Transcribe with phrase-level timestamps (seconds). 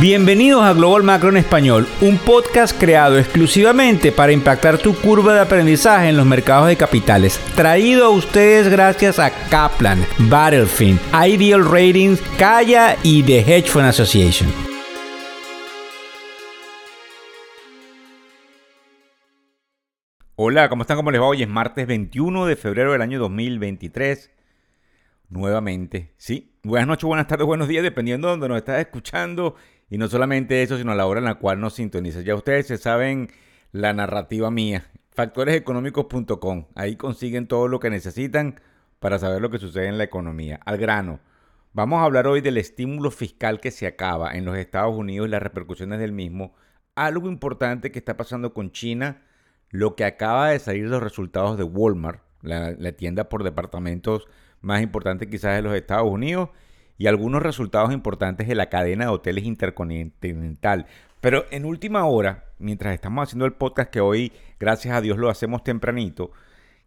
[0.00, 5.40] Bienvenidos a Global Macro en Español, un podcast creado exclusivamente para impactar tu curva de
[5.40, 7.40] aprendizaje en los mercados de capitales.
[7.56, 14.48] Traído a ustedes gracias a Kaplan, Battlefield, Ideal Ratings, Kaya y The Hedge Fund Association.
[20.36, 20.96] Hola, ¿cómo están?
[20.96, 21.26] ¿Cómo les va?
[21.26, 24.30] Hoy es martes 21 de febrero del año 2023.
[25.28, 26.54] Nuevamente, sí.
[26.62, 29.56] Buenas noches, buenas tardes, buenos días, dependiendo de donde nos estás escuchando
[29.90, 32.24] y no solamente eso, sino a la hora en la cual nos sintonizas.
[32.24, 33.30] Ya ustedes se saben
[33.72, 34.90] la narrativa mía.
[35.10, 36.66] Factoreseconómicos.com.
[36.74, 38.60] Ahí consiguen todo lo que necesitan
[39.00, 40.60] para saber lo que sucede en la economía.
[40.64, 41.20] Al grano.
[41.72, 45.30] Vamos a hablar hoy del estímulo fiscal que se acaba en los Estados Unidos y
[45.30, 46.54] las repercusiones del mismo.
[46.94, 49.22] Algo importante que está pasando con China,
[49.70, 54.26] lo que acaba de salir los resultados de Walmart, la, la tienda por departamentos
[54.60, 56.50] más importante quizás de los Estados Unidos
[56.98, 60.86] y algunos resultados importantes de la cadena de hoteles intercontinental.
[61.20, 65.30] Pero en última hora, mientras estamos haciendo el podcast que hoy, gracias a Dios, lo
[65.30, 66.32] hacemos tempranito,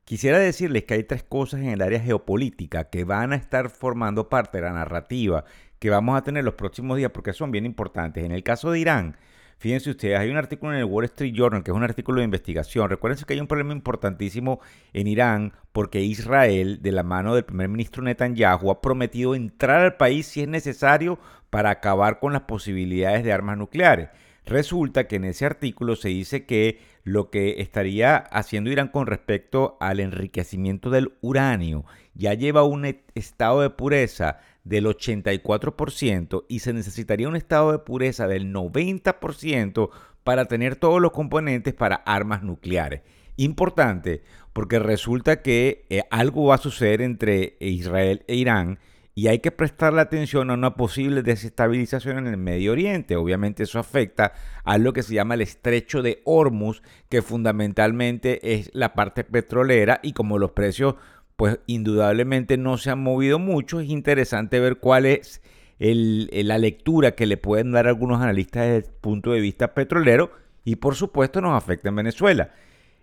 [0.06, 4.30] quisiera decirles que hay tres cosas en el área geopolítica que van a estar formando
[4.30, 5.46] parte de la narrativa
[5.80, 8.24] que vamos a tener los próximos días porque son bien importantes.
[8.24, 9.18] En el caso de Irán,
[9.62, 12.26] Fíjense ustedes, hay un artículo en el Wall Street Journal que es un artículo de
[12.26, 12.90] investigación.
[12.90, 14.60] Recuerden que hay un problema importantísimo
[14.92, 19.98] en Irán porque Israel, de la mano del primer ministro Netanyahu, ha prometido entrar al
[19.98, 21.20] país si es necesario
[21.52, 24.10] para acabar con las posibilidades de armas nucleares.
[24.52, 29.78] Resulta que en ese artículo se dice que lo que estaría haciendo Irán con respecto
[29.80, 31.86] al enriquecimiento del uranio
[32.16, 38.28] ya lleva un estado de pureza del 84% y se necesitaría un estado de pureza
[38.28, 39.90] del 90%
[40.26, 43.04] para tener todos los componentes para armas nucleares.
[43.38, 44.22] Importante
[44.52, 48.80] porque resulta que eh, algo va a suceder entre Israel e Irán
[49.22, 53.18] y hay que prestarle atención a una posible desestabilización en el Medio Oriente.
[53.18, 54.34] Obviamente eso afecta
[54.64, 60.00] a lo que se llama el estrecho de Hormuz, que fundamentalmente es la parte petrolera
[60.02, 60.96] y como los precios
[61.36, 63.80] pues indudablemente no se han movido mucho.
[63.80, 65.44] Es interesante ver cuál es
[65.78, 70.32] la lectura que le pueden dar algunos analistas desde el punto de vista petrolero
[70.66, 72.50] y por supuesto nos afecta en Venezuela.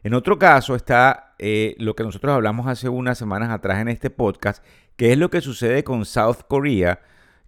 [0.02, 4.10] En otro caso está eh, lo que nosotros hablamos hace unas semanas atrás en este
[4.10, 4.64] podcast,
[4.98, 7.00] que es lo que sucede con South Korea,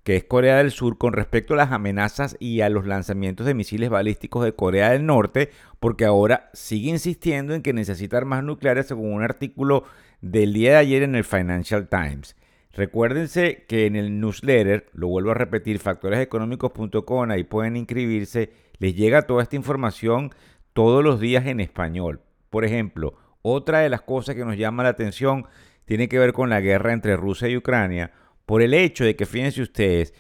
[0.05, 3.55] que es Corea del Sur, con respecto a las amenazas y a los lanzamientos de
[3.55, 5.51] misiles balísticos de Corea del Norte,
[5.81, 9.83] porque ahora sigue insistiendo en que necesita armas nucleares según un artículo
[10.21, 12.37] del día de ayer en el Financial Times.
[12.73, 19.23] Recuérdense que en el newsletter, lo vuelvo a repetir, factoreseconómicos.com, ahí pueden inscribirse, les llega
[19.23, 20.31] toda esta información
[20.73, 22.21] todos los días en español.
[22.49, 25.47] Por ejemplo, otra de las cosas que nos llama la atención
[25.91, 28.13] tiene que ver con la guerra entre Rusia y Ucrania,
[28.47, 30.15] por el hecho de que, fíjense ustedes,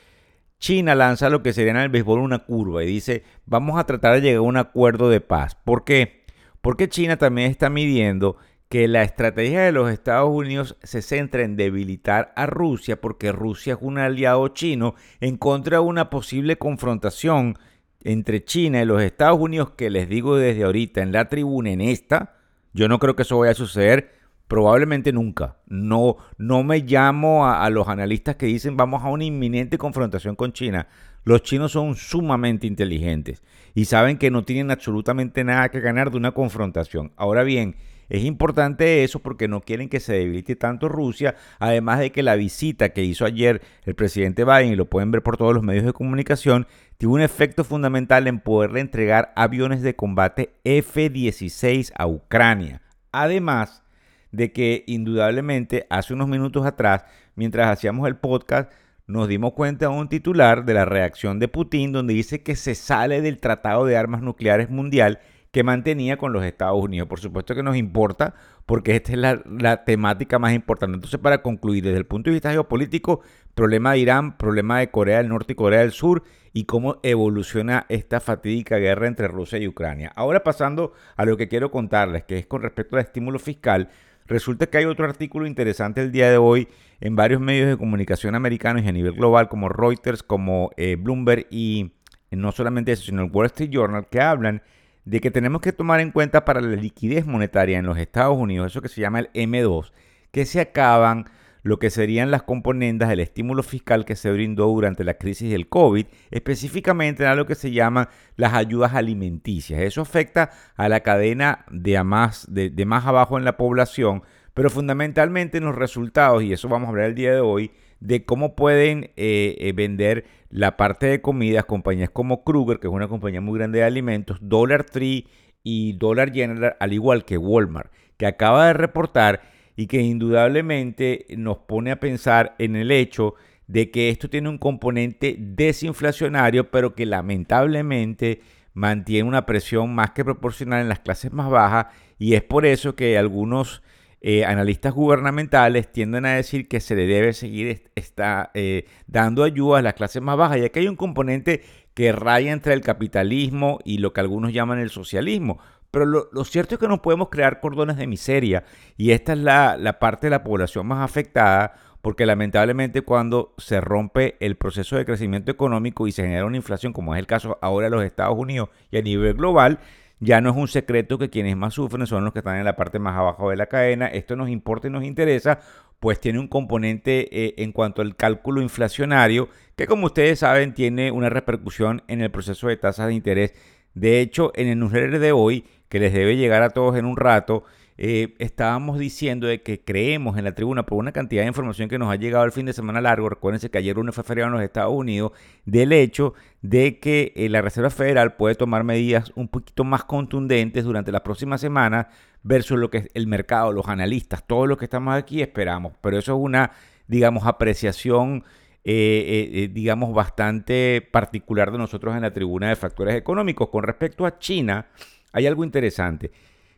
[0.58, 4.14] China lanza lo que sería en el béisbol una curva y dice, vamos a tratar
[4.14, 5.54] de llegar a un acuerdo de paz.
[5.54, 6.24] ¿Por qué?
[6.60, 8.36] Porque China también está midiendo
[8.68, 13.74] que la estrategia de los Estados Unidos se centra en debilitar a Rusia porque Rusia
[13.74, 17.56] es un aliado chino en contra de una posible confrontación
[18.02, 21.80] entre China y los Estados Unidos que les digo desde ahorita en la tribuna en
[21.80, 22.34] esta,
[22.72, 24.18] yo no creo que eso vaya a suceder,
[24.50, 25.58] probablemente nunca.
[25.68, 30.52] No, no me llamo a, los analistas que dicen vamos a una inminente confrontación con
[30.52, 30.88] China.
[31.22, 33.44] Los chinos son sumamente inteligentes
[33.76, 37.12] y saben que no tienen absolutamente nada que ganar de una confrontación.
[37.16, 37.76] Ahora bien,
[38.08, 42.34] es importante eso porque no quieren que se debilite tanto Rusia, además de que la
[42.34, 45.84] visita que hizo ayer el presidente Biden, y lo pueden ver por todos los medios
[45.84, 46.66] de comunicación,
[46.98, 52.82] tuvo un efecto fundamental en poderle entregar aviones de combate F-16 a Ucrania.
[53.12, 53.84] Además
[54.32, 57.04] de que indudablemente hace unos minutos atrás,
[57.34, 58.70] mientras hacíamos el podcast,
[59.06, 62.74] nos dimos cuenta de un titular de la reacción de Putin donde dice que se
[62.74, 65.18] sale del Tratado de Armas Nucleares Mundial
[65.50, 67.08] que mantenía con los Estados Unidos.
[67.08, 68.34] Por supuesto que nos importa
[68.66, 70.94] porque esta es la, temática más importante.
[70.94, 73.20] Entonces, para concluir, desde el punto de vista geopolítico,
[73.54, 77.86] problema de Irán, problema de Corea del Norte y Corea del Sur y cómo evoluciona
[77.88, 80.12] esta fatídica guerra entre Rusia y Ucrania.
[80.14, 83.88] Ahora pasando a lo que quiero contarles, que es con respecto al estímulo fiscal.
[84.30, 86.68] Resulta que hay otro artículo interesante el día de hoy
[87.00, 91.48] en varios medios de comunicación americanos y a nivel global como Reuters, como eh, Bloomberg
[91.50, 91.90] y
[92.30, 94.62] no solamente eso, sino el Wall Street Journal, que hablan
[95.04, 98.70] de que tenemos que tomar en cuenta para la liquidez monetaria en los Estados Unidos,
[98.70, 99.90] eso que se llama el M2,
[100.30, 101.28] que se acaban
[101.62, 105.68] lo que serían las componentes del estímulo fiscal que se brindó durante la crisis del
[105.68, 109.80] COVID, específicamente en lo que se llaman las ayudas alimenticias.
[109.80, 114.22] Eso afecta a la cadena de más, de más abajo en la población,
[114.54, 117.70] pero fundamentalmente en los resultados, y eso vamos a hablar el día de hoy,
[118.00, 122.92] de cómo pueden eh, eh, vender la parte de comidas, compañías como Kruger, que es
[122.92, 125.26] una compañía muy grande de alimentos, Dollar Tree
[125.62, 129.42] y Dollar General, al igual que Walmart, que acaba de reportar
[129.76, 133.34] y que indudablemente nos pone a pensar en el hecho
[133.66, 138.40] de que esto tiene un componente desinflacionario, pero que lamentablemente
[138.74, 141.86] mantiene una presión más que proporcional en las clases más bajas
[142.18, 143.82] y es por eso que algunos
[144.22, 149.78] eh, analistas gubernamentales tienden a decir que se le debe seguir está, eh, dando ayuda
[149.78, 151.62] a las clases más bajas, ya que hay un componente
[151.94, 155.58] que raya entre el capitalismo y lo que algunos llaman el socialismo.
[155.90, 158.64] Pero lo, cierto es que no podemos crear cordones de miseria
[158.96, 163.80] y esta es la, la parte de la población más afectada porque lamentablemente cuando se
[163.80, 167.58] rompe el proceso de crecimiento económico y se genera una inflación, como es el caso
[167.60, 169.80] ahora de los Estados Unidos y a nivel global,
[170.18, 172.76] ya no es un secreto que quienes más sufren son los que están en la
[172.76, 174.06] parte más abajo de la cadena.
[174.06, 175.60] Esto nos importa y nos interesa,
[175.98, 181.10] pues tiene un componente eh, en cuanto al cálculo inflacionario, que como ustedes saben tiene
[181.10, 183.54] una repercusión en el proceso de tasas de interés.
[183.94, 187.18] De hecho, en el newsletter de hoy, que les debe llegar a todos en un
[187.18, 187.64] rato,
[187.98, 191.98] eh, estábamos diciendo de que creemos en la tribuna por una cantidad de información que
[191.98, 194.54] nos ha llegado el fin de semana largo, recuérdense que ayer lunes fue feriado en
[194.54, 195.32] los Estados Unidos,
[195.66, 196.32] del hecho
[196.62, 201.20] de que eh, la Reserva Federal puede tomar medidas un poquito más contundentes durante las
[201.22, 202.06] próximas semanas
[202.42, 205.92] versus lo que el mercado, los analistas, todos los que estamos aquí esperamos.
[206.00, 206.70] Pero eso es una,
[207.06, 208.44] digamos, apreciación
[208.82, 213.68] eh, digamos, bastante particular de nosotros en la tribuna de factores económicos.
[213.68, 214.86] Con respecto a China,
[215.32, 216.30] hay algo interesante.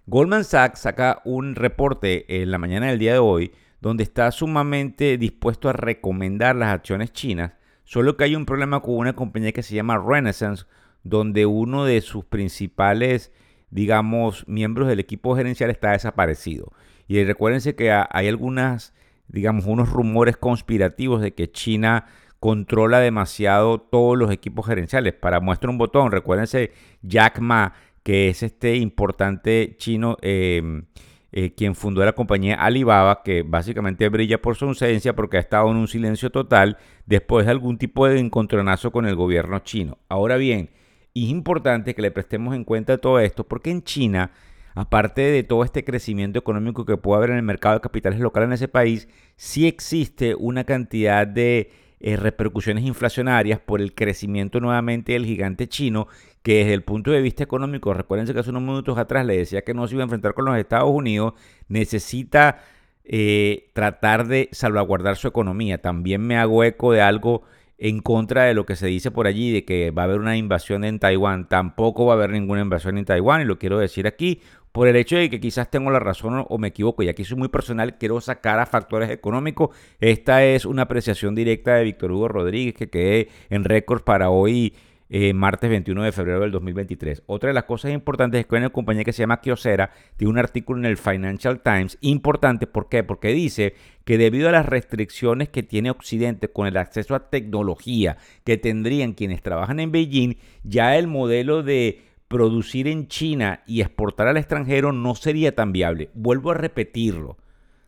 [0.06, 3.52] Goldman Sachs saca un reporte en la mañana del día de hoy
[3.82, 7.52] donde está sumamente dispuesto a recomendar las acciones chinas,
[7.84, 10.66] solo que hay un problema con una compañía que se llama Renaissance,
[11.02, 13.32] donde uno de sus principales,
[13.70, 16.72] digamos, miembros del equipo gerencial está desaparecido.
[17.08, 18.94] Y recuérdense que hay algunas,
[19.26, 22.06] digamos, unos rumores conspirativos de que China
[22.38, 25.12] controla demasiado todos los equipos gerenciales.
[25.12, 26.72] Para muestra un botón, recuérdense
[27.02, 30.84] Jack Ma que es este importante chino em,
[31.32, 35.70] eh, quien fundó la compañía Alibaba, que básicamente brilla por su ausencia porque ha estado
[35.70, 36.76] en un silencio total
[37.06, 39.99] después de algún tipo de encontronazo con el gobierno chino.
[40.08, 40.70] Ahora bien,
[41.14, 44.32] es importante que le prestemos en cuenta todo esto porque en China,
[44.75, 48.44] aparte de todo este crecimiento económico que puede haber en el mercado de capitales local
[48.44, 51.70] en ese país, sí existe una cantidad de
[52.04, 56.08] eh, repercusiones inflacionarias por el crecimiento nuevamente del gigante chino
[56.43, 59.62] que desde el punto de vista económico, recuérdense que hace unos minutos atrás le decía
[59.62, 61.34] que no se iba a enfrentar con los Estados Unidos,
[61.69, 62.64] necesita
[63.04, 65.78] eh, tratar de salvaguardar su economía.
[65.78, 67.43] También me hago eco de algo
[67.78, 70.37] en contra de lo que se dice por allí, de que va a haber una
[70.37, 71.48] invasión en Taiwán.
[71.48, 74.40] Tampoco va a haber ninguna invasión en Taiwán, y lo quiero decir aquí,
[74.72, 77.36] por el hecho de que quizás tengo la razón o me equivoco, y aquí soy
[77.36, 79.76] muy personal, quiero sacar a factores económicos.
[80.00, 84.74] Esta es una apreciación directa de Víctor Hugo Rodríguez, que quedé en récords para hoy
[85.14, 87.24] eh, martes 21 de febrero del 2023.
[87.26, 90.30] Otra de las cosas importantes es que hay una compañía que se llama Kyocera, tiene
[90.30, 93.04] un artículo en el Financial Times importante, ¿por qué?
[93.04, 93.74] Porque dice
[94.06, 99.12] que debido a las restricciones que tiene Occidente con el acceso a tecnología que tendrían
[99.12, 102.00] quienes trabajan en Beijing, ya el modelo de
[102.32, 106.08] producir en China y exportar al extranjero no sería tan viable.
[106.14, 107.37] Vuelvo a repetirlo.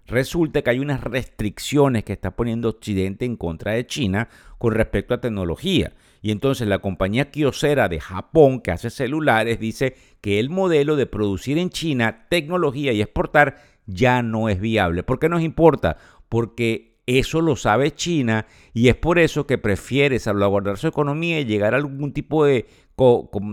[0.06, 5.14] Resulta que hay unas restricciones que está poniendo Occidente en contra de China con respecto
[5.14, 5.94] a tecnología.
[6.20, 11.06] Y entonces la compañía Kyocera de Japón, que hace celulares, dice que el modelo de
[11.06, 15.05] producir en China tecnología y exportar ya no es viable.
[15.05, 15.96] ¿Por qué nos importa?
[16.29, 21.44] Porque eso lo sabe China y es por eso que prefiere salvaguardar su economía y
[21.44, 22.67] llegar a algún tipo de,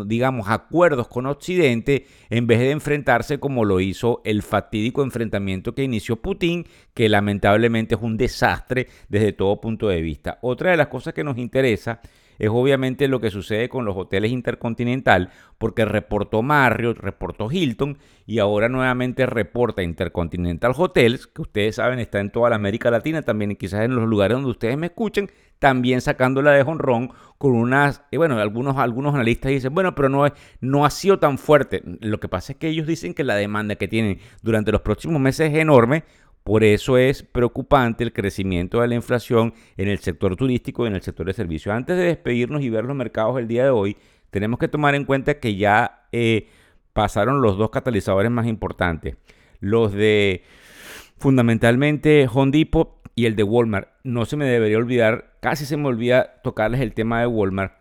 [0.06, 5.84] digamos, acuerdos con Occidente en vez de enfrentarse como lo hizo el fatídico enfrentamiento que
[5.84, 10.38] inició Putin, que lamentablemente es un desastre desde todo punto de vista.
[10.42, 12.02] Otra de las cosas que nos interesa
[12.42, 15.30] es obviamente lo que sucede con los hoteles Intercontinental,
[15.60, 22.20] porque reportó Marriott, reportó Hilton y ahora nuevamente reporta Intercontinental Hotels, que ustedes saben está
[22.20, 25.30] en toda la América Latina, también quizás en los lugares donde ustedes me escuchen,
[25.62, 30.26] también sacándola de honrón con unas, y bueno, algunos, algunos analistas dicen, bueno, pero no,
[30.60, 31.84] no ha sido tan fuerte.
[32.00, 35.22] Lo que pasa es que ellos dicen que la demanda que tienen durante los próximos
[35.22, 36.04] meses es enorme,
[36.44, 40.96] por eso es preocupante el crecimiento de la inflación en el sector turístico y en
[40.96, 41.76] el sector de servicios.
[41.76, 43.98] Antes de despedirnos y ver los mercados el día de hoy,
[44.32, 46.48] tenemos que tomar en cuenta que ya eh,
[46.94, 49.16] pasaron los dos catalizadores más importantes.
[49.60, 50.44] Los de
[51.20, 52.52] fundamentalmente Home
[53.16, 53.90] y el de Walmart.
[54.04, 57.74] No se me debería olvidar, casi se me olvida tocarles el tema de Walmart,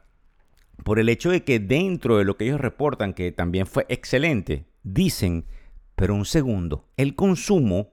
[0.85, 4.67] por el hecho de que dentro de lo que ellos reportan, que también fue excelente,
[4.83, 5.47] dicen,
[5.95, 7.91] pero un segundo, el consumo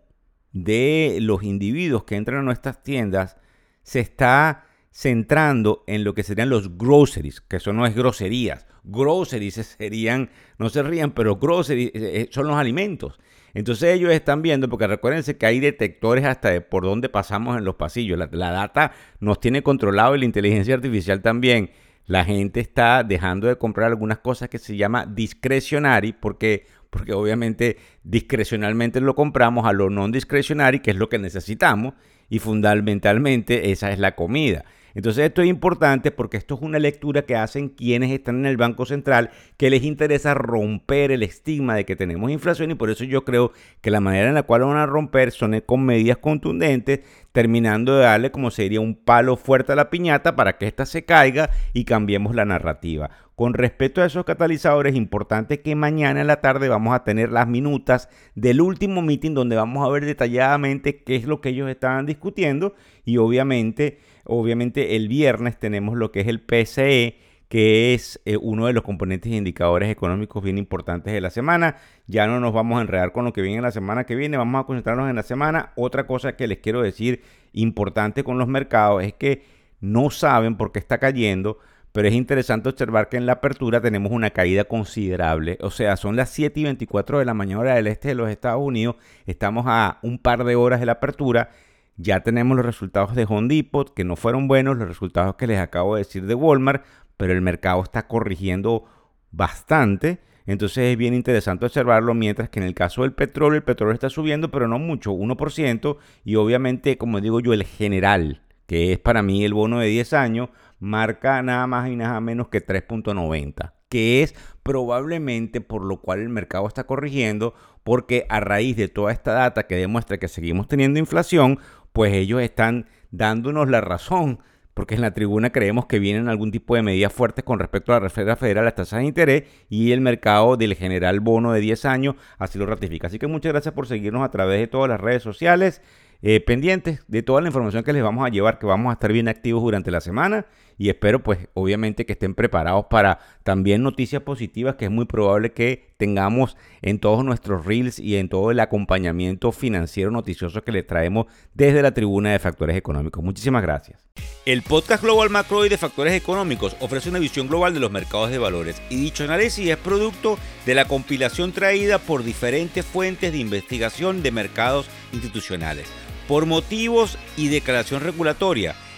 [0.53, 3.37] de los individuos que entran a nuestras tiendas
[3.83, 8.65] se está centrando en lo que serían los groceries, que eso no es groserías.
[8.83, 13.19] Groceries serían, no se rían, pero groceries eh, eh, son los alimentos.
[13.53, 17.65] Entonces ellos están viendo, porque recuérdense que hay detectores hasta de por dónde pasamos en
[17.65, 18.17] los pasillos.
[18.17, 21.71] La, la data nos tiene controlado y la inteligencia artificial también.
[22.05, 27.77] La gente está dejando de comprar algunas cosas que se llama discretionary, porque porque obviamente
[28.03, 31.93] discrecionalmente lo compramos a lo non discretionary, que es lo que necesitamos,
[32.29, 34.65] y fundamentalmente esa es la comida.
[34.97, 38.57] Entonces esto es importante porque esto es una lectura que hacen quienes están en el
[38.57, 43.03] Banco Central, que les interesa romper el estigma de que tenemos inflación y por eso
[43.03, 43.51] yo creo
[43.81, 47.01] que la manera en la cual van a romper son con medidas contundentes,
[47.37, 51.05] terminando de darle como sería un palo fuerte a la piñata para que ésta se
[51.05, 53.11] caiga y cambiemos la narrativa.
[53.35, 57.31] Con respecto a esos catalizadores, es importante que mañana en la tarde vamos a tener
[57.31, 61.69] las minutas del último meeting donde vamos a ver detalladamente qué es lo que ellos
[61.69, 62.73] estaban discutiendo
[63.05, 68.67] y obviamente, obviamente el viernes tenemos lo que es el PCE que es eh, uno
[68.67, 71.77] de los componentes e indicadores económicos bien importantes de la semana.
[72.05, 74.61] Ya no nos vamos a enredar con lo que viene la semana que viene, vamos
[74.61, 75.71] a concentrarnos en la semana.
[75.75, 77.23] Otra cosa que les quiero decir
[77.53, 79.43] importante con los mercados es que
[79.79, 81.59] no saben por qué está cayendo,
[81.91, 85.57] pero es interesante observar que en la apertura tenemos una caída considerable.
[85.61, 88.29] O sea, son las 7 y 24 de la mañana hora del este de los
[88.29, 88.97] Estados Unidos.
[89.25, 91.49] Estamos a un par de horas de la apertura.
[91.95, 95.59] Ya tenemos los resultados de Home Depot, que no fueron buenos, los resultados que les
[95.59, 96.83] acabo de decir de Walmart,
[97.17, 98.85] pero el mercado está corrigiendo
[99.31, 100.19] bastante.
[100.45, 104.09] Entonces es bien interesante observarlo, mientras que en el caso del petróleo, el petróleo está
[104.09, 109.21] subiendo, pero no mucho, 1%, y obviamente, como digo yo, el general, que es para
[109.21, 114.23] mí el bono de 10 años, marca nada más y nada menos que 3.90, que
[114.23, 119.33] es probablemente por lo cual el mercado está corrigiendo, porque a raíz de toda esta
[119.33, 121.59] data que demuestra que seguimos teniendo inflación,
[121.91, 124.39] pues ellos están dándonos la razón
[124.77, 127.95] porque en la tribuna creemos que vienen algún tipo de medidas fuertes con respecto a
[127.95, 131.85] la Reserva Federal, las tasas de interés y el mercado del general bono de 10
[131.85, 133.07] años, así lo ratifica.
[133.07, 135.81] Así que muchas gracias por seguirnos a través de todas las redes sociales.
[136.21, 139.11] Eh, pendientes de toda la información que les vamos a llevar, que vamos a estar
[139.11, 140.45] bien activos durante la semana
[140.77, 145.51] y espero pues obviamente que estén preparados para también noticias positivas que es muy probable
[145.51, 150.85] que tengamos en todos nuestros reels y en todo el acompañamiento financiero noticioso que les
[150.85, 153.23] traemos desde la tribuna de Factores Económicos.
[153.23, 154.05] Muchísimas gracias.
[154.45, 158.29] El podcast Global Macro y de Factores Económicos ofrece una visión global de los mercados
[158.29, 163.39] de valores y dicho análisis es producto de la compilación traída por diferentes fuentes de
[163.39, 165.87] investigación de mercados institucionales
[166.27, 168.75] por motivos y declaración regulatoria,